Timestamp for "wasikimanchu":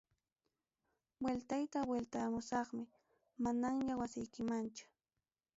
4.01-4.83